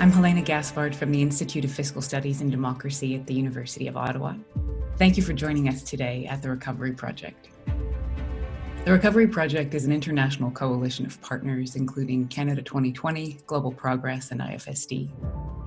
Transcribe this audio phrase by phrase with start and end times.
[0.00, 3.98] I'm Helaina Gaspard from the Institute of Fiscal Studies and Democracy at the University of
[3.98, 4.32] Ottawa.
[4.96, 7.50] Thank you for joining us today at the Recovery Project.
[8.86, 14.40] The Recovery Project is an international coalition of partners, including Canada 2020, Global Progress, and
[14.40, 15.10] IFSD.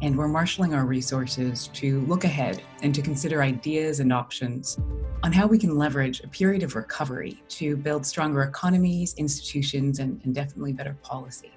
[0.01, 4.79] And we're marshaling our resources to look ahead and to consider ideas and options
[5.21, 10.19] on how we can leverage a period of recovery to build stronger economies, institutions, and,
[10.23, 11.51] and definitely better policy.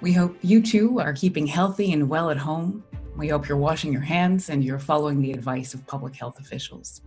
[0.00, 2.82] We hope you too are keeping healthy and well at home.
[3.18, 7.02] We hope you're washing your hands and you're following the advice of public health officials.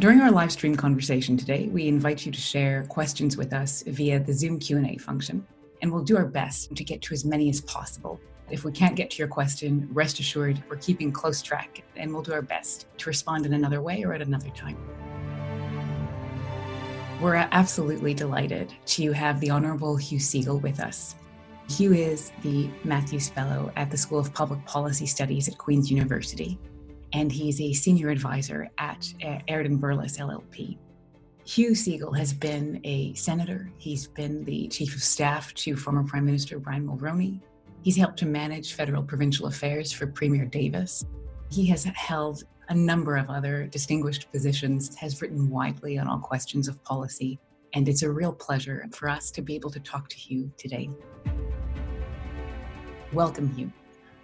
[0.00, 4.20] During our live stream conversation today, we invite you to share questions with us via
[4.20, 5.46] the Zoom Q&A function,
[5.80, 8.20] and we'll do our best to get to as many as possible.
[8.50, 12.22] If we can't get to your question, rest assured we're keeping close track and we'll
[12.22, 14.76] do our best to respond in another way or at another time.
[17.22, 21.14] We're absolutely delighted to have the Honorable Hugh Segal with us.
[21.68, 26.58] Hugh is the Matthews Fellow at the School of Public Policy Studies at Queen's University,
[27.12, 30.76] and he's a senior advisor at uh, Aird Berlis LLP.
[31.46, 33.70] Hugh Segal has been a senator.
[33.78, 37.40] He's been the chief of staff to former Prime Minister Brian Mulroney.
[37.82, 41.04] He's helped to manage federal provincial affairs for Premier Davis.
[41.50, 46.68] He has held a number of other distinguished positions, has written widely on all questions
[46.68, 47.38] of policy,
[47.74, 50.88] and it's a real pleasure for us to be able to talk to Hugh today.
[53.12, 53.72] Welcome, Hugh.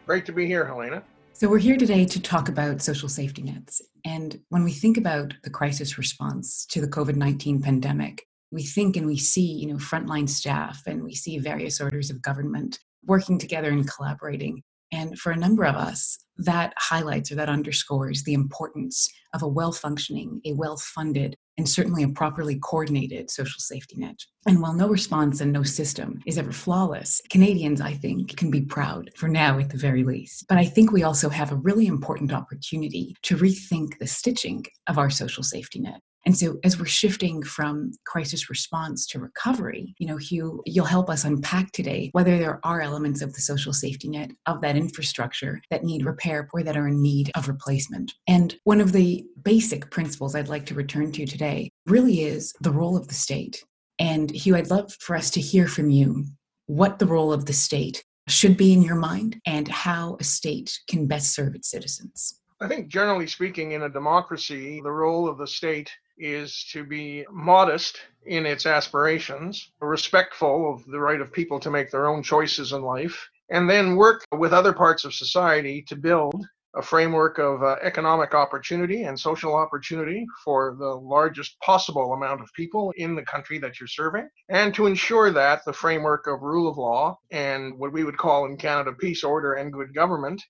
[0.07, 1.03] Great to be here, Helaina.
[1.33, 3.81] So, we're here today to talk about social safety nets.
[4.05, 8.97] And when we think about the crisis response to the COVID 19 pandemic, we think
[8.97, 13.39] and we see, you know, frontline staff and we see various orders of government working
[13.39, 14.63] together and collaborating.
[14.93, 19.49] And for a number of us, that highlights or that underscores the importance of a
[19.49, 24.19] well functioning, a well funded, and certainly a properly coordinated social safety net.
[24.47, 28.63] And while no response and no system is ever flawless, Canadians, I think, can be
[28.63, 30.47] proud, for now at the very least.
[30.49, 34.97] But I think we also have a really important opportunity to rethink the stitching of
[34.97, 36.01] our social safety net.
[36.27, 41.09] And so, as we're shifting from crisis response to recovery, you know, Hugh, you'll help
[41.09, 45.61] us unpack today whether there are elements of the social safety net, of that infrastructure
[45.71, 48.13] that need repair or that are in need of replacement.
[48.27, 52.71] And one of the basic principles I'd like to return to today really is the
[52.71, 53.65] role of the state.
[53.99, 56.25] And Hugh, I'd love for us to hear from you
[56.67, 60.79] what the role of the state should be in your mind and how a state
[60.89, 62.41] can best serve its citizens.
[62.63, 67.25] I think, generally speaking, in a democracy, the role of the state is to be
[67.31, 72.73] modest in its aspirations, respectful of the right of people to make their own choices
[72.73, 77.63] in life, and then work with other parts of society to build a framework of
[77.63, 83.23] uh, economic opportunity and social opportunity for the largest possible amount of people in the
[83.23, 87.77] country that you're serving, and to ensure that the framework of rule of law and
[87.79, 90.41] what we would call in Canada peace, order, and good government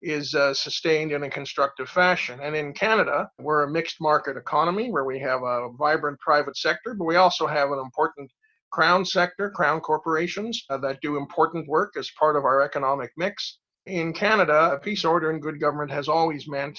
[0.00, 2.38] is uh, sustained in a constructive fashion.
[2.42, 6.94] And in Canada, we're a mixed market economy where we have a vibrant private sector,
[6.94, 8.30] but we also have an important
[8.70, 13.58] crown sector, crown corporations uh, that do important work as part of our economic mix.
[13.86, 16.78] In Canada, a peace order and good government has always meant,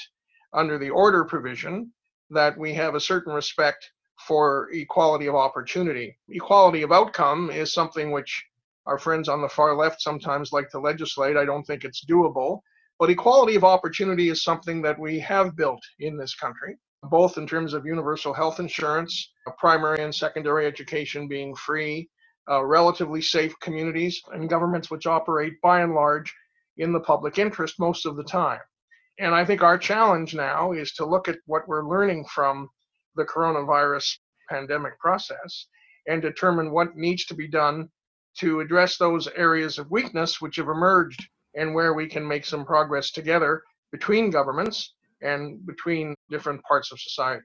[0.53, 1.91] under the order provision,
[2.29, 3.91] that we have a certain respect
[4.27, 6.17] for equality of opportunity.
[6.29, 8.45] Equality of outcome is something which
[8.85, 11.37] our friends on the far left sometimes like to legislate.
[11.37, 12.61] I don't think it's doable.
[12.99, 17.47] But equality of opportunity is something that we have built in this country, both in
[17.47, 22.09] terms of universal health insurance, primary and secondary education being free,
[22.51, 26.35] uh, relatively safe communities, and governments which operate by and large
[26.75, 28.59] in the public interest most of the time.
[29.17, 32.69] And I think our challenge now is to look at what we're learning from
[33.15, 34.17] the coronavirus
[34.49, 35.67] pandemic process
[36.07, 37.87] and determine what needs to be done
[38.39, 42.65] to address those areas of weakness which have emerged and where we can make some
[42.65, 47.43] progress together between governments and between different parts of society.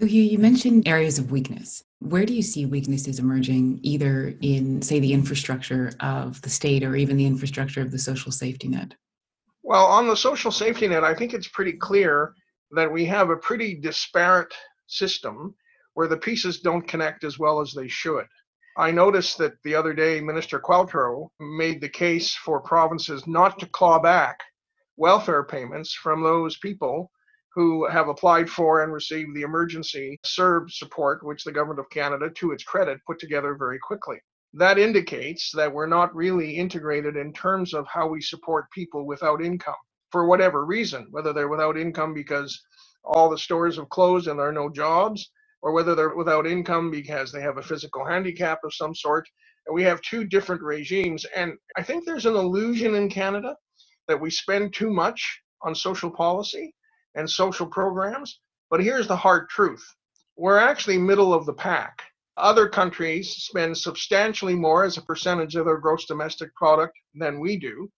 [0.00, 1.84] So, Hugh, you mentioned areas of weakness.
[2.00, 6.96] Where do you see weaknesses emerging, either in, say, the infrastructure of the state or
[6.96, 8.94] even the infrastructure of the social safety net?
[9.62, 12.34] Well, on the social safety net, I think it's pretty clear
[12.72, 14.52] that we have a pretty disparate
[14.88, 15.54] system
[15.94, 18.26] where the pieces don't connect as well as they should.
[18.76, 23.66] I noticed that the other day Minister Qualtrough made the case for provinces not to
[23.66, 24.40] claw back
[24.96, 27.10] welfare payments from those people
[27.54, 32.30] who have applied for and received the emergency CERB support, which the Government of Canada,
[32.30, 34.18] to its credit, put together very quickly.
[34.54, 39.40] That indicates that we're not really integrated in terms of how we support people without
[39.40, 39.74] income
[40.10, 42.60] for whatever reason, whether they're without income because
[43.04, 45.30] all the stores have closed and there are no jobs,
[45.64, 49.26] or whether they're without income because they have a physical handicap of some sort.
[49.66, 51.24] And we have two different regimes.
[51.34, 53.56] And I think there's an illusion in Canada
[54.06, 56.74] that we spend too much on social policy
[57.14, 58.40] and social programs.
[58.68, 59.82] But here's the hard truth
[60.36, 62.02] we're actually middle of the pack.
[62.36, 67.56] Other countries spend substantially more as a percentage of their gross domestic product than we
[67.56, 67.90] do.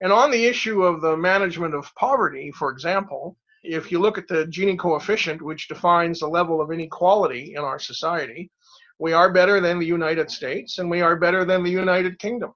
[0.00, 3.36] And on the issue of the management of poverty, for example,
[3.66, 7.78] if you look at the Gini coefficient, which defines the level of inequality in our
[7.78, 8.50] society,
[8.98, 12.54] we are better than the United States and we are better than the United Kingdom.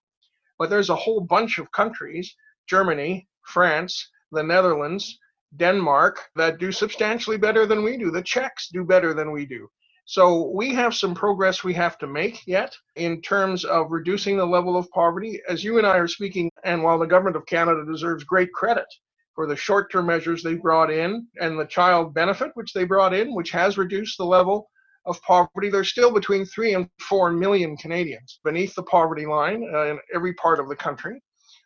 [0.58, 2.34] But there's a whole bunch of countries,
[2.68, 5.18] Germany, France, the Netherlands,
[5.56, 8.10] Denmark, that do substantially better than we do.
[8.10, 9.68] The Czechs do better than we do.
[10.04, 14.46] So we have some progress we have to make yet in terms of reducing the
[14.46, 15.40] level of poverty.
[15.48, 18.86] As you and I are speaking, and while the government of Canada deserves great credit
[19.40, 23.14] for the short term measures they brought in and the child benefit which they brought
[23.14, 24.68] in, which has reduced the level
[25.06, 29.86] of poverty, there's still between three and four million Canadians beneath the poverty line uh,
[29.86, 31.22] in every part of the country.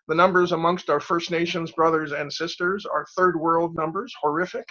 [0.07, 4.69] The numbers amongst our First Nations brothers and sisters are third world numbers, horrific.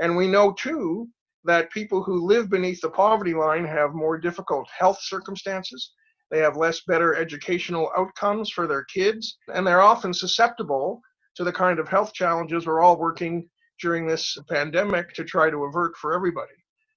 [0.00, 1.06] And we know too
[1.44, 5.92] that people who live beneath the poverty line have more difficult health circumstances.
[6.30, 11.02] They have less better educational outcomes for their kids, and they're often susceptible
[11.38, 13.48] to the kind of health challenges we're all working
[13.80, 16.52] during this pandemic to try to avert for everybody.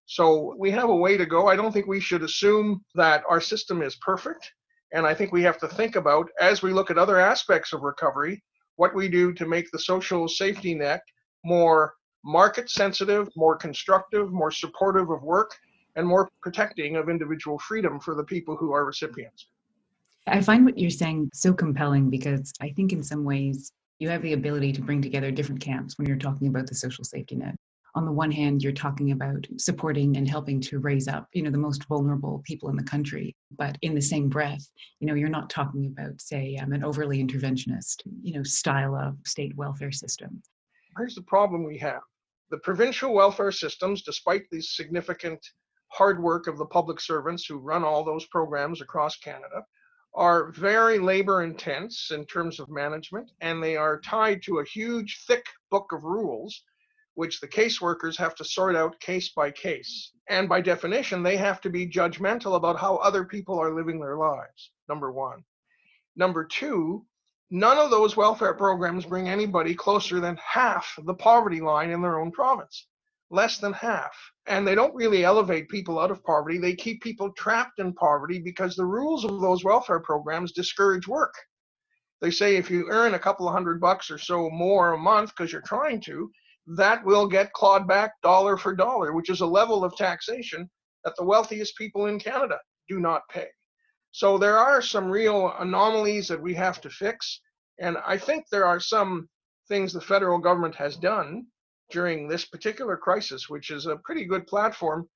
[0.07, 1.47] So we have a way to go.
[1.47, 4.51] I don't think we should assume that our system is perfect.
[4.93, 7.83] And I think we have to think about, as we look at other aspects of
[7.83, 8.43] recovery,
[8.77, 11.01] what we do to make the social safety net
[11.45, 11.93] more
[12.25, 15.55] market sensitive, more constructive, more supportive of work,
[15.95, 19.49] and more protecting of individual freedom for the people who are recipients.
[20.25, 23.71] I find what you're saying so compelling because I think in some ways
[24.01, 27.03] you have the ability to bring together different camps when you're talking about the social
[27.03, 27.55] safety net.
[27.93, 31.51] On the one hand you're talking about supporting and helping to raise up you know
[31.51, 34.65] the most vulnerable people in the country but in the same breath
[34.99, 39.17] you know you're not talking about say um, an overly interventionist you know style of
[39.25, 40.41] state welfare system.
[40.97, 42.01] Here's the problem we have.
[42.49, 45.45] The provincial welfare systems despite the significant
[45.89, 49.63] hard work of the public servants who run all those programs across canada
[50.13, 55.23] are very labor intense in terms of management and they are tied to a huge
[55.25, 56.63] thick book of rules
[57.15, 60.11] which the caseworkers have to sort out case by case.
[60.29, 64.17] And by definition, they have to be judgmental about how other people are living their
[64.17, 65.43] lives, number one.
[66.15, 67.05] Number two,
[67.49, 72.19] none of those welfare programs bring anybody closer than half the poverty line in their
[72.19, 72.87] own province,
[73.29, 74.15] less than half.
[74.47, 78.39] And they don't really elevate people out of poverty, they keep people trapped in poverty
[78.39, 81.33] because the rules of those welfare programs discourage work.
[82.21, 85.31] They say if you earn a couple of hundred bucks or so more a month
[85.31, 86.31] because you're trying to,
[86.67, 90.69] that will get clawed back dollar for dollar, which is a level of taxation
[91.03, 93.47] that the wealthiest people in Canada do not pay.
[94.11, 97.41] So there are some real anomalies that we have to fix.
[97.79, 99.27] And I think there are some
[99.67, 101.45] things the federal government has done
[101.91, 105.07] during this particular crisis, which is a pretty good platform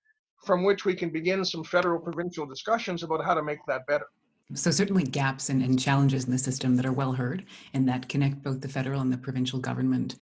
[0.45, 4.05] from which we can begin some federal provincial discussions about how to make that better.
[4.53, 8.07] So, certainly gaps and, and, challenges in the system that are well heard and that
[8.07, 10.15] connect both the federal and the provincial government.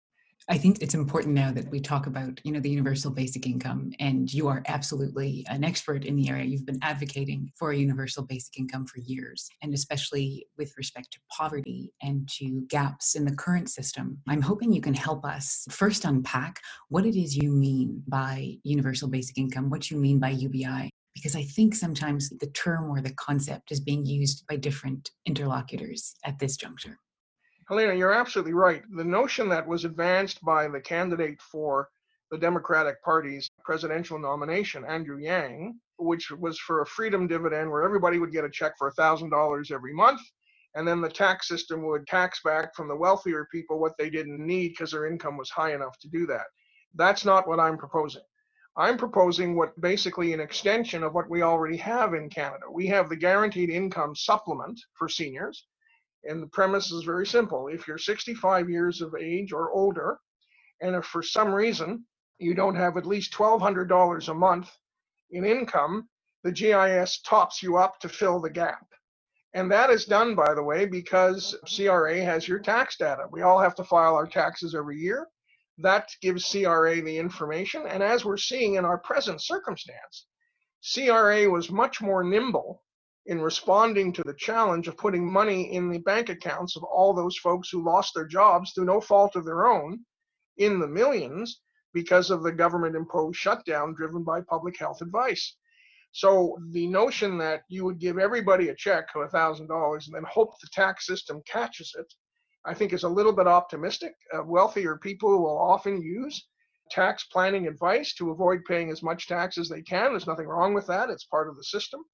[0.51, 3.93] I think it's important now that we talk about, you know, the universal basic income,
[4.01, 6.45] and you are absolutely an expert in the area.
[6.45, 11.21] You've been advocating for a universal basic income for years, and especially with respect to
[11.31, 14.19] poverty and to gaps in the current system.
[14.27, 16.59] I'm hoping you can help us first unpack
[16.89, 21.37] what it is you mean by universal basic income, what you mean by UBI, because
[21.37, 26.41] I think sometimes the term or the concept is being used by different interlocutors at
[26.41, 26.99] this juncture.
[27.71, 28.83] Helaina, you're absolutely right.
[28.97, 31.89] The notion that was advanced by the candidate for
[32.33, 38.19] the Democratic Party's presidential nomination, Andrew Yang, which was for a freedom dividend where everybody
[38.19, 40.21] would get a check for $1,000 every month.
[40.75, 44.45] And then the tax system would tax back from the wealthier people what they didn't
[44.45, 46.47] need because their income was high enough to do that.
[46.97, 48.23] That's not what I'm proposing.
[48.77, 52.65] I'm proposing what basically an extension of what we already have in Canada.
[52.73, 55.67] We have the guaranteed income supplement for seniors,
[56.25, 57.69] and the premise is very simple.
[57.69, 60.19] If you're 65 years of age or older,
[60.81, 62.05] and if for some reason
[62.39, 64.71] you don't have at least $1,200 a month
[65.31, 66.09] in income,
[66.43, 68.87] the GIS tops you up to fill the gap.
[69.53, 73.25] And that is done, by the way, because CRA has your tax data.
[73.31, 75.27] We all have to file our taxes every year.
[75.79, 77.87] That gives CRA the information.
[77.87, 80.27] And as we're seeing in our present circumstance,
[80.95, 82.83] CRA was much more nimble
[83.27, 87.37] in responding to the challenge of putting money in the bank accounts of all those
[87.37, 89.99] folks who lost their jobs through no fault of their own
[90.57, 91.61] in the millions
[91.93, 95.57] because of the government imposed shutdown driven by public health advice.
[96.13, 100.59] So the notion that you would give everybody a check of $1,000 and then hope
[100.61, 102.13] the tax system catches it
[102.65, 104.15] I think is a little bit optimistic.
[104.35, 106.47] Uh, wealthier people will often use
[106.91, 110.11] tax planning advice to avoid paying as much tax as they can.
[110.11, 112.05] There's nothing wrong with that, it's part of the system.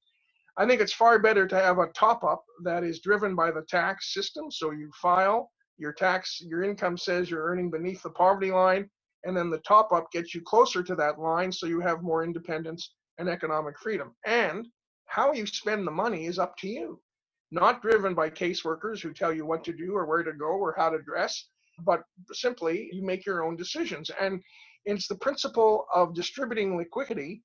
[0.58, 3.66] I think it's far better to have a top up that is driven by the
[3.68, 4.50] tax system.
[4.50, 8.88] So you file your tax, your income says you're earning beneath the poverty line,
[9.25, 12.25] and then the top up gets you closer to that line so you have more
[12.25, 14.14] independence and economic freedom.
[14.25, 14.66] And
[15.04, 17.02] how you spend the money is up to you,
[17.50, 20.75] not driven by caseworkers who tell you what to do or where to go or
[20.75, 21.48] how to dress,
[21.84, 24.10] but simply you make your own decisions.
[24.18, 24.40] And
[24.86, 27.42] it's the principle of distributing liquidity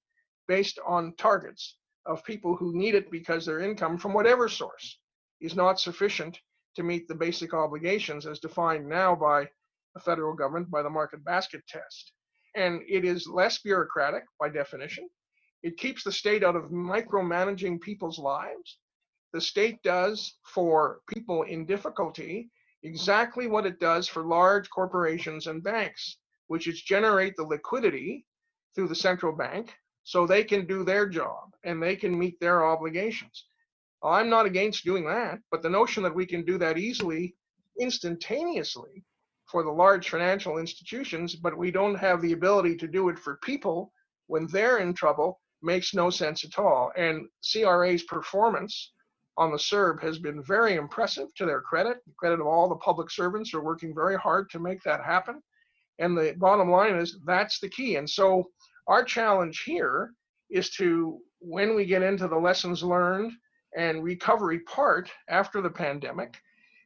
[0.48, 5.00] based on targets of people who need it because their income from whatever source
[5.40, 6.40] is not sufficient
[6.76, 9.48] to meet the basic obligations as defined now by
[9.94, 12.14] the federal government by the market basket test.
[12.56, 15.10] And it is less bureaucratic by definition.
[15.64, 18.80] It keeps the state out of micromanaging people's lives.
[19.34, 22.50] The state does for people in difficulty
[22.84, 26.18] exactly what it does for large corporations and banks,
[26.48, 28.26] which is generate the liquidity
[28.76, 32.66] through the central bank so they can do their job and they can meet their
[32.66, 33.46] obligations.
[34.04, 37.36] I'm not against doing that, but the notion that we can do that easily,
[37.80, 39.04] instantaneously
[39.46, 43.38] for the large financial institutions, but we don't have the ability to do it for
[43.44, 43.92] people
[44.28, 46.92] when they're in trouble makes no sense at all.
[46.98, 48.94] And CRA's performance
[49.38, 51.98] on the CERB has been very impressive to their credit.
[52.08, 55.04] The credit of all the public servants who are working very hard to make that
[55.04, 55.42] happen.
[56.00, 57.98] And the bottom line is that's the key.
[57.98, 58.50] And so
[58.88, 60.14] our challenge here
[60.50, 63.32] is to, when we get into the lessons learned
[63.78, 66.38] and recovery part after the pandemic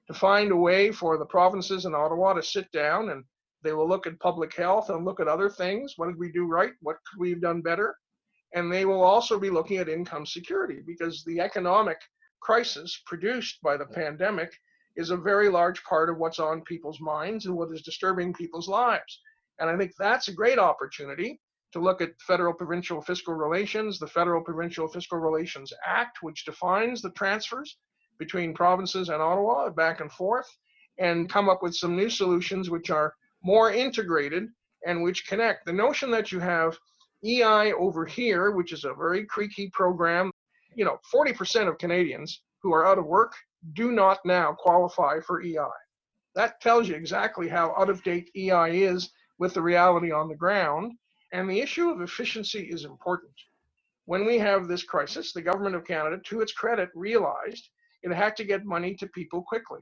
[0.07, 3.23] to find a way for the provinces in Ottawa to sit down and
[3.63, 5.93] they will look at public health and look at other things.
[5.97, 6.73] What did we do right?
[6.81, 7.95] What could we have done better?
[8.53, 11.97] And they will also be looking at income security because the economic
[12.41, 14.53] crisis produced by the pandemic
[14.95, 18.69] is a very large part of what's on people's minds and what is disturbing people's
[18.69, 19.19] lives.
[19.59, 21.39] And I think that's a great opportunity
[21.75, 27.01] to look at federal provincial fiscal relations, the Federal Provincial Fiscal Relations Act, which defines
[27.01, 27.75] the transfers
[28.17, 30.47] between provinces and Ottawa back and forth,
[30.99, 33.13] and come up with some new solutions which are
[33.43, 34.47] more integrated
[34.87, 35.65] and which connect.
[35.65, 36.77] The notion that you have
[37.25, 40.31] EI over here, which is a very creaky program,
[40.75, 43.33] you know, 40% of Canadians who are out of work
[43.73, 45.57] do not now qualify for EI.
[46.35, 50.35] That tells you exactly how out of date EI is with the reality on the
[50.35, 50.93] ground.
[51.35, 53.33] And the issue of efficiency is important.
[54.05, 57.67] When we have this crisis, the government of Canada, to its credit, realized
[58.03, 59.81] it had to get money to people quickly.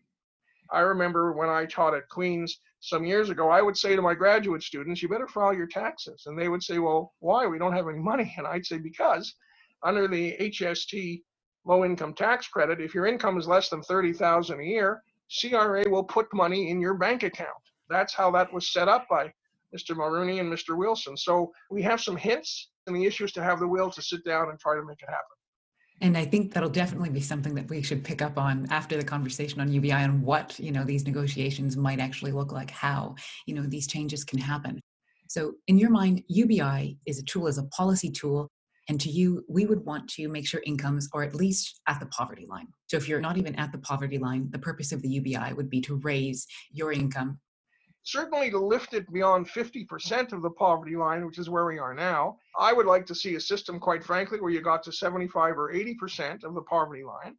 [0.71, 4.15] I remember when I taught at Queen's some years ago, I would say to my
[4.15, 6.23] graduate students, you better file your taxes.
[6.25, 7.45] And they would say, well, why?
[7.45, 8.33] We don't have any money.
[8.39, 9.35] And I'd say, because
[9.83, 11.21] under the HST
[11.65, 15.03] low income tax credit, if your income is less than 30,000 a year,
[15.39, 17.63] CRA will put money in your bank account.
[17.89, 19.31] That's how that was set up by
[19.75, 19.95] Mr.
[19.95, 20.77] Mulroney and Mr.
[20.77, 21.17] Wilson.
[21.17, 24.23] So we have some hints, and the issue is to have the will to sit
[24.25, 25.23] down and try to make it happen.
[26.01, 29.05] And I think that'll definitely be something that we should pick up on after the
[29.05, 33.15] conversation on UBI and what, you know, these negotiations might actually look like, how,
[33.45, 34.81] you know, these changes can happen.
[35.27, 38.49] So in your mind, UBI is a tool, is a policy tool.
[38.89, 42.05] And to you, we would want to make sure incomes are at least at the
[42.07, 42.67] poverty line.
[42.87, 45.69] So if you're not even at the poverty line, the purpose of the UBI would
[45.69, 47.39] be to raise your income
[48.03, 51.93] certainly to lift it beyond 50% of the poverty line, which is where we are
[51.93, 52.37] now.
[52.59, 55.73] I would like to see a system, quite frankly, where you got to 75 or
[55.73, 57.37] 80% of the poverty line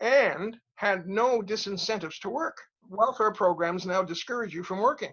[0.00, 2.58] and had no disincentives to work.
[2.88, 5.12] Welfare programs now discourage you from working.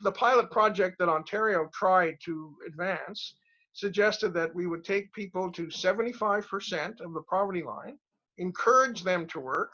[0.00, 3.34] The pilot project that Ontario tried to advance
[3.74, 7.96] suggested that we would take people to 75% of the poverty line,
[8.38, 9.72] encourage them to work,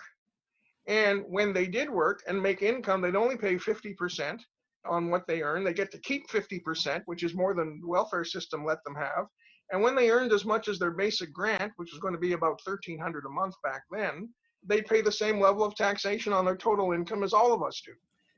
[0.86, 4.40] and when they did work and make income, they'd only pay 50%
[4.88, 5.64] on what they earn.
[5.64, 9.26] They get to keep 50%, which is more than the welfare system let them have.
[9.70, 12.32] And when they earned as much as their basic grant, which was going to be
[12.32, 14.28] about 1300 a month back then,
[14.66, 17.82] they pay the same level of taxation on their total income as all of us
[17.84, 17.92] do.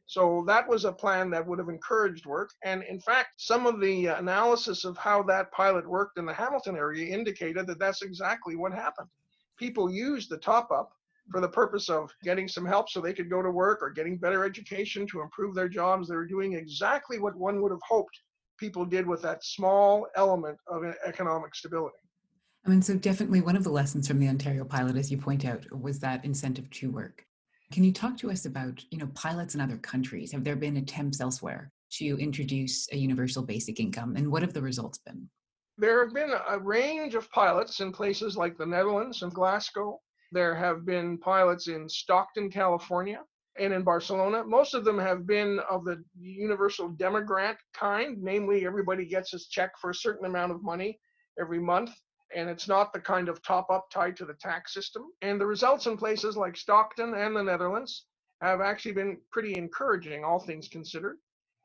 [0.06, 2.50] So that was a plan that would have encouraged work.
[2.64, 6.76] And in fact, some of the analysis of how that pilot worked in the Hamilton
[6.76, 9.08] area indicated that that's exactly what happened.
[9.56, 10.90] People used the top up
[11.30, 14.18] for the purpose of getting some help so they could go to work or getting
[14.18, 16.08] better education to improve their jobs.
[16.08, 18.20] They were doing exactly what one would have hoped
[18.58, 21.96] people did with that small element of economic stability.
[22.66, 25.46] I mean, so definitely one of the lessons from the Ontario pilot, as you point
[25.46, 27.24] out, was that incentive to work.
[27.72, 30.32] Can you talk to us about, you know, pilots in other countries?
[30.32, 34.60] Have there been attempts elsewhere to introduce a universal basic income, and what have the
[34.60, 35.28] results been?
[35.78, 40.00] There have been a range of pilots in places like the Netherlands and Glasgow,
[40.32, 43.20] there have been pilots in Stockton, California.
[43.58, 44.44] and in Barcelona.
[44.44, 49.72] Most of them have been of the universal demogrant kind, namely, everybody gets his check
[49.80, 50.98] for a certain amount of money
[51.38, 51.90] every month,
[52.34, 55.04] and it's not the kind of top up tied to the tax system.
[55.22, 58.06] And the results in places like Stockton and the Netherlands
[58.40, 61.16] have actually been pretty encouraging, all things considered.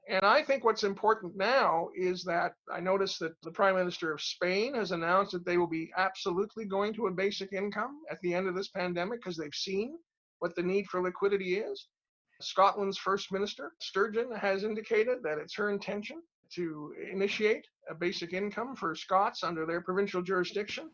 [0.07, 4.21] And I think what's important now is that I noticed that the Prime Minister of
[4.21, 8.33] Spain has announced that they will be absolutely going to a basic income at the
[8.33, 9.97] end of this pandemic because they've seen
[10.39, 11.88] what the need for liquidity is.
[12.39, 16.21] Scotland's First Minister, Sturgeon, has indicated that it's her intention
[16.53, 20.91] to initiate a basic income for Scots under their provincial jurisdiction.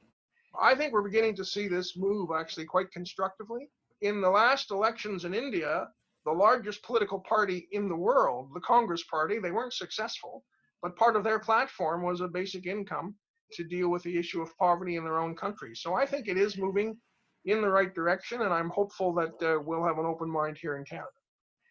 [0.60, 3.70] I think we're beginning to see this move actually quite constructively.
[4.02, 5.88] In the last elections in India,
[6.26, 10.44] the largest political party in the world, the Congress Party, they weren't successful,
[10.82, 13.16] but part of their platform was a basic income
[13.54, 15.76] to deal with the issue of poverty in their own country.
[15.76, 16.98] So I think it is moving
[17.46, 20.78] in the right direction, and I'm hopeful that uh, we'll have an open mind here
[20.78, 21.08] in Canada.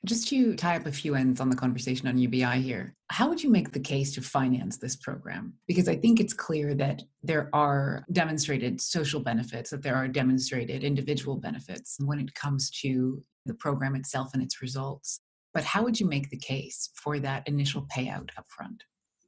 [0.07, 3.43] Just to tie up a few ends on the conversation on UBI here, how would
[3.43, 5.53] you make the case to finance this program?
[5.69, 10.85] Because I think it's clear that there are demonstrated social benefits, that there are demonstrated
[10.85, 15.21] individual benefits when it comes to the program itself and its results.
[15.53, 18.81] But how would you make the case for that initial payout upfront?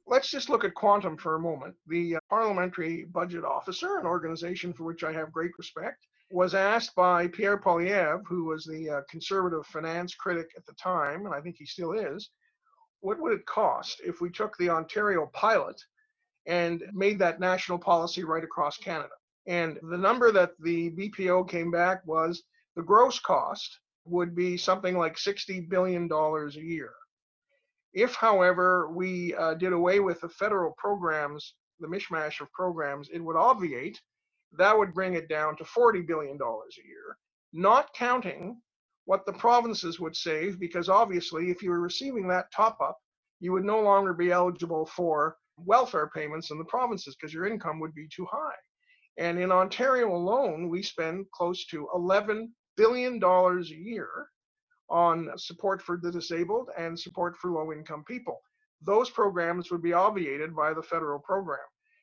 [0.07, 1.75] Let's just look at quantum for a moment.
[1.87, 6.95] The uh, Parliamentary Budget Officer, an organization for which I have great respect, was asked
[6.95, 11.41] by Pierre Poilievre, who was the uh, conservative finance critic at the time, and I
[11.41, 12.29] think he still is,
[13.01, 15.79] what would it cost if we took the Ontario pilot
[16.47, 19.13] and made that national policy right across Canada?
[19.45, 22.43] And the number that the BPO came back was
[22.75, 26.93] the gross cost would be something like $60 billion a year.
[27.93, 33.19] If, however, we uh, did away with the federal programs, the mishmash of programs, it
[33.19, 33.99] would obviate,
[34.57, 37.17] that would bring it down to $40 billion a year,
[37.53, 38.59] not counting
[39.05, 42.97] what the provinces would save, because obviously, if you were receiving that top up,
[43.39, 47.79] you would no longer be eligible for welfare payments in the provinces because your income
[47.79, 48.55] would be too high.
[49.17, 54.09] And in Ontario alone, we spend close to 11 billion dollars a year
[54.89, 58.39] on support for the disabled and support for low income people.
[58.81, 61.59] Those programs would be obviated by the federal program.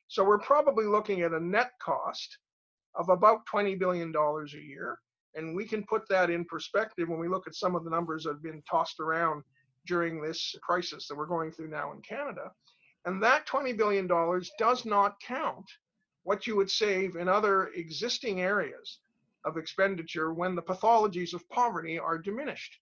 [0.07, 2.37] So we're probably looking at a net cost
[2.95, 4.97] of about $20 billion a year.
[5.35, 8.23] And we can put that in perspective when we look at some of the numbers
[8.23, 9.43] that have been tossed around
[9.87, 12.51] during this crisis that we're going through now in Canada.
[13.05, 14.07] And that $20 billion
[14.59, 15.65] does not count
[16.23, 18.99] what you would save in other existing areas
[19.45, 22.79] of expenditure when the pathologies of poverty are diminished.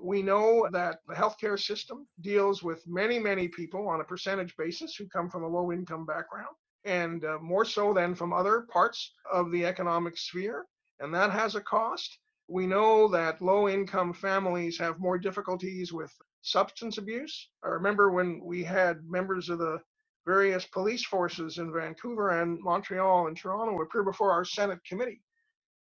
[0.00, 4.96] We know that the healthcare system deals with many, many people on a percentage basis
[4.96, 9.12] who come from a low income background, and uh, more so than from other parts
[9.30, 10.66] of the economic sphere,
[11.00, 12.18] and that has a cost.
[12.48, 17.50] We know that low income families have more difficulties with substance abuse.
[17.64, 19.80] I remember when we had members of the
[20.26, 25.22] various police forces in Vancouver and Montreal and Toronto appear before our Senate committee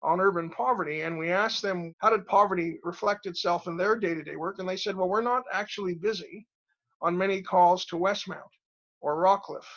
[0.03, 4.37] on urban poverty and we asked them how did poverty reflect itself in their day-to-day
[4.37, 4.59] work?
[4.59, 6.47] And they said well we're not actually busy
[7.03, 8.53] on many calls to westmount
[9.01, 9.69] or rockcliffe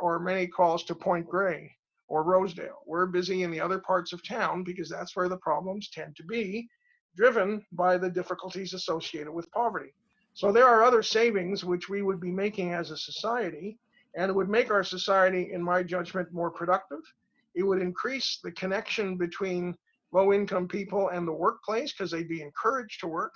[0.00, 1.70] or many calls to point grey
[2.08, 2.82] or rosedale.
[2.86, 6.24] We're busy in the other parts of town because that's where the problems tend to
[6.24, 6.68] be
[7.16, 9.92] driven by the difficulties associated with poverty.
[10.34, 13.78] So there are other savings which we would be making as a society
[14.14, 17.00] and it would make our society in my judgment more productive
[17.56, 19.74] it would increase the connection between
[20.12, 23.32] low income people and the workplace because they'd be encouraged to work.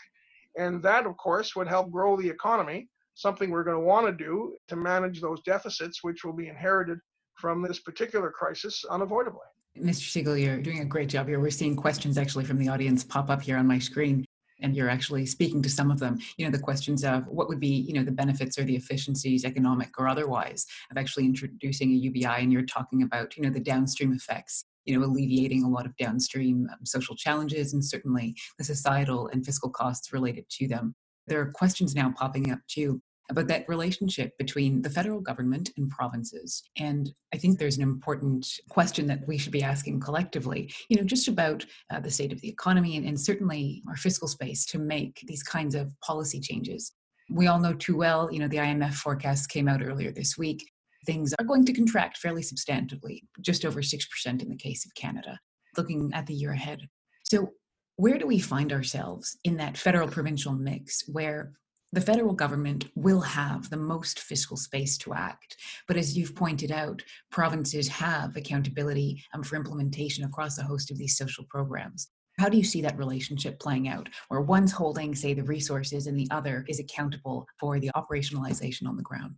[0.56, 4.12] And that, of course, would help grow the economy, something we're going to want to
[4.12, 6.98] do to manage those deficits, which will be inherited
[7.34, 9.40] from this particular crisis unavoidably.
[9.78, 10.24] Mr.
[10.24, 11.40] Segal, you're doing a great job here.
[11.40, 14.26] We're seeing questions actually from the audience pop up here on my screen
[14.62, 17.60] and you're actually speaking to some of them you know the questions of what would
[17.60, 21.94] be you know the benefits or the efficiencies economic or otherwise of actually introducing a
[21.94, 25.86] ubi and you're talking about you know the downstream effects you know alleviating a lot
[25.86, 30.94] of downstream um, social challenges and certainly the societal and fiscal costs related to them.
[31.26, 35.88] There are questions now popping up too about that relationship between the federal government and
[35.88, 36.62] provinces.
[36.76, 41.04] And I think there's an important question that we should be asking collectively, you know,
[41.04, 44.78] just about uh, the state of the economy and, and certainly our fiscal space to
[44.78, 46.92] make these kinds of policy changes.
[47.30, 50.68] We all know too well, you know, the IMF forecast came out earlier this week.
[51.06, 55.38] Things are going to contract fairly substantively, just over 6% in the case of Canada,
[55.76, 56.80] looking at the year ahead.
[57.22, 57.52] So,
[57.96, 61.52] where do we find ourselves in that federal provincial mix where
[61.92, 65.56] the federal government will have the most fiscal space to act.
[65.88, 70.98] But as you've pointed out, provinces have accountability um, for implementation across a host of
[70.98, 72.08] these social programs.
[72.38, 76.16] How do you see that relationship playing out, where one's holding, say, the resources and
[76.16, 79.34] the other is accountable for the operationalization on the ground?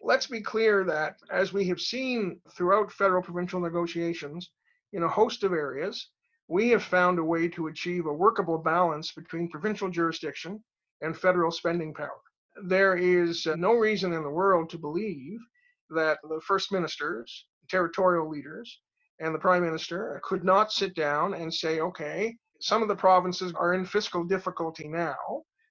[0.00, 4.50] Let's be clear that, as we have seen throughout federal provincial negotiations
[4.92, 6.10] in a host of areas,
[6.46, 10.62] we have found a way to achieve a workable balance between provincial jurisdiction
[11.02, 12.20] and federal spending power.
[12.64, 15.38] There is uh, no reason in the world to believe
[15.90, 18.80] that the first ministers, territorial leaders,
[19.20, 23.52] and the prime minister could not sit down and say, okay, some of the provinces
[23.54, 25.16] are in fiscal difficulty now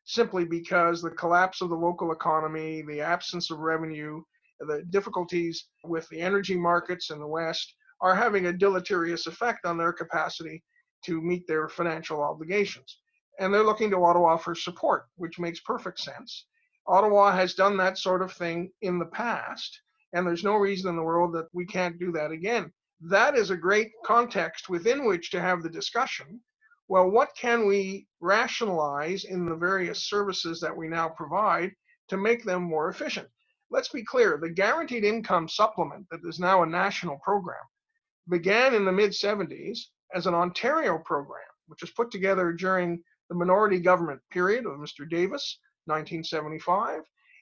[0.05, 4.21] simply because the collapse of the local economy, the absence of revenue,
[4.59, 9.77] the difficulties with the energy markets in the West are having a deleterious effect on
[9.77, 10.63] their capacity
[11.03, 12.99] to meet their financial obligations.
[13.39, 16.45] And they're looking to Ottawa for support, which makes perfect sense.
[16.88, 19.82] Ottawa has done that sort of thing in the past,
[20.13, 22.71] and there's no reason in the world that we can't do that again.
[23.02, 26.41] That is a great context within which to have the discussion.
[26.88, 31.71] Well, what can we rationalize in the various services that we now provide
[32.10, 33.28] to make them more efficient?
[33.71, 37.63] Let's be clear the Guaranteed Income Supplement, that is now a national program,
[38.30, 39.80] began in the mid 70s
[40.13, 45.09] as an Ontario program, which was put together during the minority government period of Mr.
[45.09, 47.01] Davis 1975,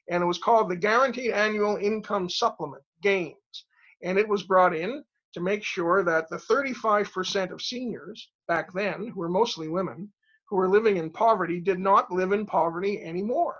[0.09, 3.65] and it was called the Guaranteed Annual Income Supplement, GAINS.
[4.03, 9.07] And it was brought in to make sure that the 35% of seniors back then,
[9.07, 10.11] who were mostly women,
[10.49, 13.59] who were living in poverty, did not live in poverty anymore.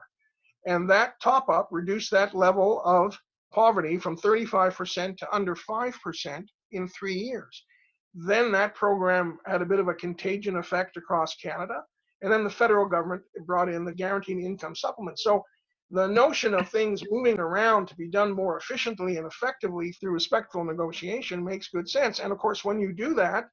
[0.68, 3.18] And that top up reduced that level of
[3.52, 7.66] poverty from 35% to under 5% in three years.
[8.14, 11.84] Then that program had a bit of a contagion effect across Canada.
[12.24, 15.20] And then the federal government brought in the guaranteed income supplement.
[15.20, 15.44] So
[15.92, 20.64] the notion of things moving around to be done more efficiently and effectively through respectful
[20.64, 22.20] negotiation makes good sense.
[22.20, 23.50] And of course, when you do that,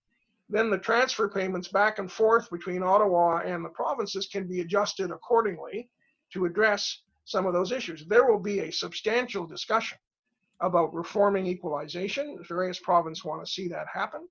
[0.48, 5.10] then the transfer payments back and forth between Ottawa and the provinces can be adjusted
[5.10, 5.90] accordingly
[6.32, 8.06] to address some of those issues.
[8.06, 9.98] There will be a substantial discussion
[10.60, 12.38] about reforming equalization.
[12.48, 14.28] Various provinces want to see that happen.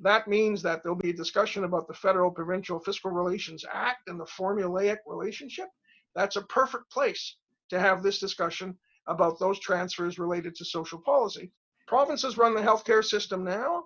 [0.00, 4.20] That means that there'll be a discussion about the Federal Provincial Fiscal Relations Act and
[4.20, 5.68] the formulaic relationship.
[6.14, 7.36] That's a perfect place
[7.70, 8.76] to have this discussion
[9.08, 11.50] about those transfers related to social policy.
[11.86, 13.84] Provinces run the healthcare system now,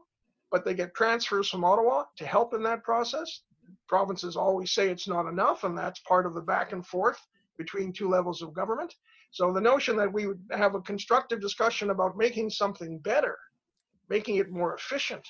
[0.51, 3.43] but they get transfers from Ottawa to help in that process.
[3.89, 7.21] Provinces always say it's not enough, and that's part of the back and forth
[7.57, 8.95] between two levels of government.
[9.31, 13.39] So the notion that we would have a constructive discussion about making something better,
[14.11, 15.27] making it more efficient,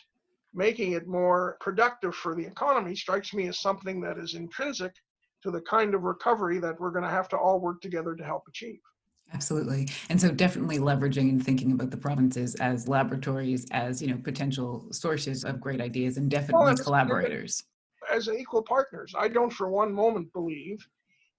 [0.55, 4.93] making it more productive for the economy strikes me as something that is intrinsic
[5.43, 8.25] to the kind of recovery that we're going to have to all work together to
[8.25, 8.81] help achieve.
[9.35, 9.89] Absolutely.
[10.11, 14.87] And so definitely leveraging and thinking about the provinces as laboratories, as, you know, potential
[14.93, 17.65] sources of great ideas and definitely well, collaborators.
[18.11, 19.15] As equal partners.
[19.17, 20.87] I don't for one moment believe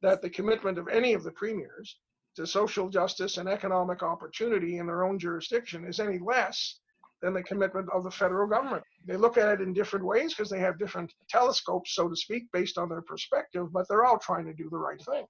[0.01, 1.99] that the commitment of any of the premiers
[2.35, 6.79] to social justice and economic opportunity in their own jurisdiction is any less
[7.21, 8.83] than the commitment of the federal government.
[9.05, 12.43] They look at it in different ways because they have different telescopes, so to speak,
[12.53, 15.25] based on their perspective, but they're all trying to do the right thing.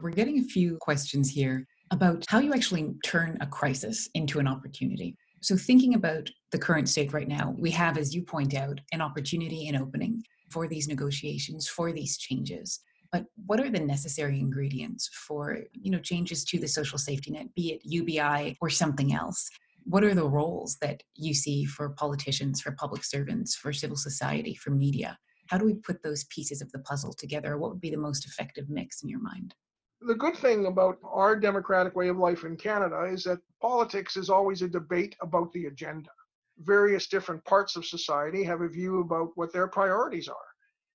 [0.00, 4.46] We're getting a few questions here about how you actually turn a crisis into an
[4.46, 5.16] opportunity.
[5.40, 9.00] So, thinking about the current state right now, we have, as you point out, an
[9.00, 12.80] opportunity and opening for these negotiations, for these changes.
[13.12, 17.54] But what are the necessary ingredients for, you know, changes to the social safety net,
[17.54, 19.48] be it UBI or something else?
[19.88, 24.54] What are the roles that you see for politicians, for public servants, for civil society,
[24.54, 25.18] for media?
[25.46, 27.56] How do we put those pieces of the puzzle together?
[27.56, 29.54] What would be the most effective mix in your mind?
[30.02, 34.28] The good thing about our democratic way of life in Canada is that politics is
[34.28, 36.10] always a debate about the agenda.
[36.58, 40.36] Various different parts of society have a view about what their priorities are.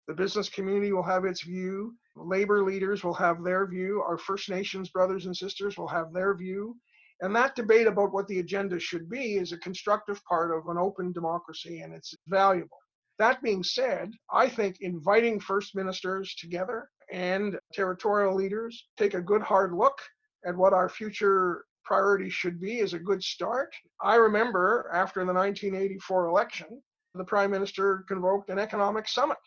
[0.08, 4.50] The business community will have its view, labor leaders will have their view, our First
[4.50, 6.76] Nations brothers and sisters will have their view,
[7.22, 10.78] and that debate about what the agenda should be is a constructive part of an
[10.78, 12.78] open democracy and it's valuable.
[13.20, 19.42] That being said, I think inviting first ministers together and territorial leaders take a good
[19.42, 19.98] hard look
[20.46, 23.74] at what our future priorities should be is a good start.
[24.02, 26.82] I remember after the 1984 election,
[27.14, 29.38] the prime minister convoked an economic summit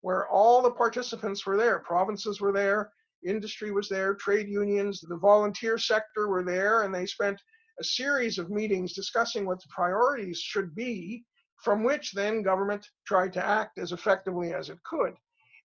[0.00, 2.90] where all the participants were there, provinces were there,
[3.24, 7.40] industry was there, trade unions, the volunteer sector were there, and they spent
[7.78, 11.24] a series of meetings discussing what the priorities should be,
[11.62, 15.14] from which then government tried to act as effectively as it could.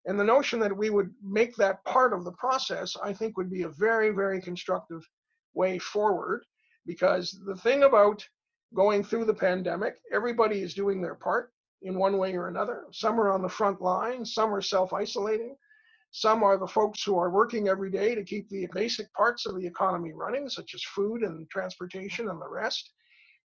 [0.06, 3.50] And the notion that we would make that part of the process, I think, would
[3.50, 5.02] be a very, very constructive
[5.54, 6.44] way forward.
[6.86, 8.24] Because the thing about
[8.74, 11.50] going through the pandemic, everybody is doing their part.
[11.82, 12.84] in one way or another.
[12.92, 15.56] Some are on the front line, some are self isolating,
[16.16, 19.54] some are the folks who are working every day to keep the basic parts of
[19.54, 22.90] the economy running, such as food and transportation and the rest.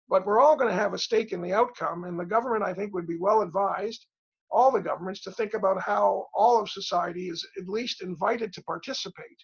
[0.07, 2.75] But we're all going to have a stake in the outcome, and the government, I
[2.75, 4.05] think, would be well advised,
[4.51, 8.63] all the governments, to think about how all of society is at least invited to
[8.65, 9.39] participate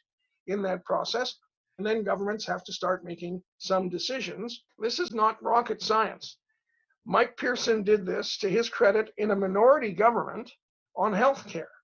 [0.46, 1.34] in that process.
[1.80, 4.66] And then governments have to start making some decisions.
[4.78, 6.38] This is not rocket science.
[7.08, 10.52] Mike Pearson did this to his credit in a minority government
[10.96, 11.75] on health care.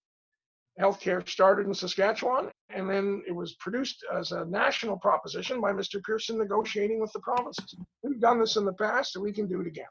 [0.79, 6.01] Healthcare started in Saskatchewan, and then it was produced as a national proposition by Mr.
[6.01, 7.75] Pearson negotiating with the provinces.
[8.03, 9.85] We've done this in the past, and we can do it again.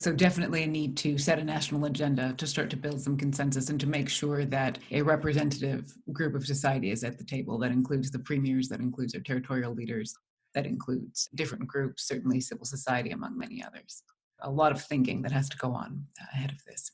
[0.00, 3.68] So, definitely a need to set a national agenda to start to build some consensus
[3.68, 7.72] and to make sure that a representative group of society is at the table that
[7.72, 10.14] includes the premiers, that includes our territorial leaders,
[10.54, 14.04] that includes different groups, certainly civil society, among many others.
[14.42, 16.92] A lot of thinking that has to go on ahead of this.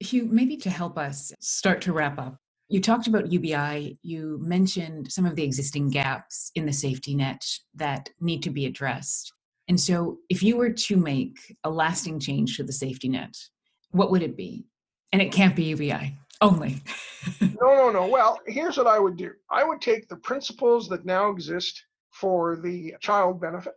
[0.00, 2.36] Hugh, maybe to help us start to wrap up,
[2.68, 3.98] you talked about UBI.
[4.02, 8.66] You mentioned some of the existing gaps in the safety net that need to be
[8.66, 9.32] addressed.
[9.68, 13.34] And so, if you were to make a lasting change to the safety net,
[13.90, 14.66] what would it be?
[15.12, 16.82] And it can't be UBI only.
[17.40, 18.06] no, no, no.
[18.06, 22.56] Well, here's what I would do I would take the principles that now exist for
[22.56, 23.74] the child benefit,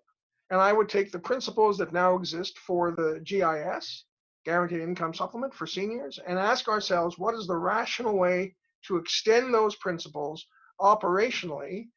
[0.49, 4.05] and I would take the principles that now exist for the GIS,
[4.43, 8.55] guaranteed income supplement for seniors, and ask ourselves what is the rational way
[8.87, 10.45] to extend those principles
[10.79, 11.87] operationally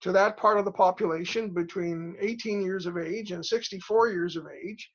[0.00, 4.46] to that part of the population between 18 years of age and 64 years of
[4.46, 4.90] age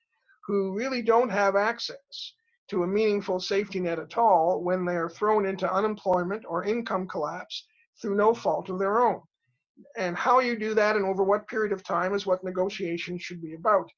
[0.46, 2.34] who really don't have access
[2.70, 7.08] to a meaningful safety net at all when they are thrown into unemployment or income
[7.08, 7.66] collapse
[8.00, 9.22] through no fault of their own.
[9.98, 13.42] And how you do that and over what period of time is what negotiations should
[13.42, 13.90] be about.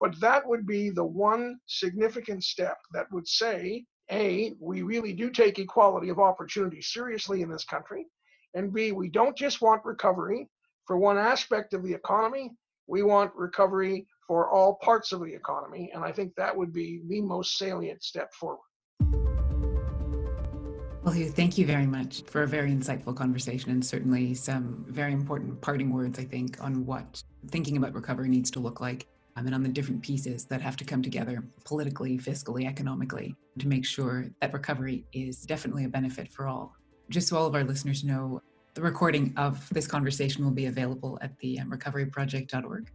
[0.00, 5.30] But that would be the one significant step that would say a, we really do
[5.30, 8.06] take equality of opportunity seriously in this country.
[8.54, 10.48] And B, we don't just want recovery
[10.86, 12.50] for one aspect of the economy,
[12.88, 15.90] we want recovery for all parts of the economy.
[15.94, 18.58] And I think that would be the most salient step forward.
[21.02, 25.12] Well, Hugh, thank you very much for a very insightful conversation and certainly some very
[25.12, 29.54] important parting words, I think, on what thinking about recovery needs to look like and
[29.54, 34.26] on the different pieces that have to come together politically, fiscally, economically to make sure
[34.40, 36.74] that recovery is definitely a benefit for all.
[37.08, 38.40] Just so all of our listeners know,
[38.74, 42.90] the recording of this conversation will be available at the um, recoveryproject.org.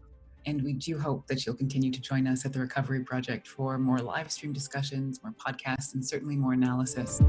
[0.48, 3.78] And we do hope that you'll continue to join us at the Recovery Project for
[3.80, 7.20] more live stream discussions, more podcasts, and certainly more analysis.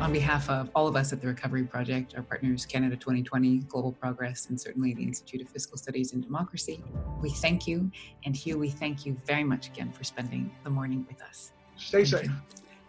[0.00, 3.92] On behalf of all of us at the Recovery Project, our partners Canada 2020, Global
[3.92, 6.82] Progress, and certainly the Institute of Fiscal Studies and Democracy,
[7.20, 7.90] we thank you.
[8.24, 11.52] And Hugh, we thank you very much again for spending the morning with us.
[11.76, 12.24] Stay thank safe.
[12.24, 12.32] You.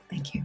[0.10, 0.44] Thank you.